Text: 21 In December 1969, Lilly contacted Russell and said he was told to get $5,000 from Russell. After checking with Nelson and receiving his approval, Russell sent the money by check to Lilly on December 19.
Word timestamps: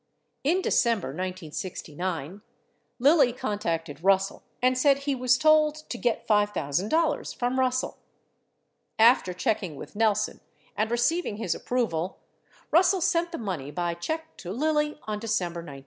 21 0.45 0.57
In 0.57 0.61
December 0.63 1.07
1969, 1.09 2.41
Lilly 2.97 3.31
contacted 3.31 4.03
Russell 4.03 4.41
and 4.59 4.75
said 4.75 4.97
he 4.97 5.13
was 5.13 5.37
told 5.37 5.75
to 5.87 5.95
get 5.99 6.27
$5,000 6.27 7.35
from 7.37 7.59
Russell. 7.59 7.99
After 8.97 9.31
checking 9.31 9.75
with 9.75 9.95
Nelson 9.95 10.39
and 10.75 10.89
receiving 10.89 11.37
his 11.37 11.53
approval, 11.53 12.17
Russell 12.71 13.01
sent 13.01 13.31
the 13.31 13.37
money 13.37 13.69
by 13.69 13.93
check 13.93 14.35
to 14.37 14.51
Lilly 14.51 14.97
on 15.03 15.19
December 15.19 15.61
19. 15.61 15.79